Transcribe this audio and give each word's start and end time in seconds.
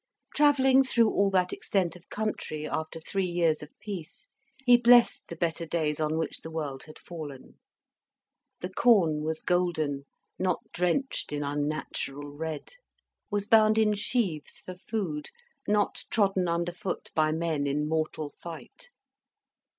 Travelling 0.35 0.81
through 0.83 1.11
all 1.11 1.29
that 1.29 1.53
extent 1.53 1.95
of 1.95 2.09
country 2.09 2.65
after 2.67 2.99
three 2.99 3.27
years 3.27 3.61
of 3.61 3.69
Peace, 3.79 4.29
he 4.65 4.75
blessed 4.75 5.27
the 5.27 5.35
better 5.35 5.63
days 5.67 5.99
on 5.99 6.17
which 6.17 6.39
the 6.41 6.49
world 6.49 6.85
had 6.85 6.97
fallen. 6.97 7.59
The 8.61 8.71
corn 8.73 9.21
was 9.21 9.43
golden, 9.43 10.05
not 10.39 10.59
drenched 10.73 11.31
in 11.31 11.43
unnatural 11.43 12.31
red; 12.31 12.71
was 13.29 13.45
bound 13.45 13.77
in 13.77 13.93
sheaves 13.93 14.57
for 14.57 14.73
food, 14.73 15.29
not 15.67 16.05
trodden 16.09 16.47
underfoot 16.47 17.11
by 17.13 17.31
men 17.31 17.67
in 17.67 17.87
mortal 17.87 18.31
fight. 18.31 18.89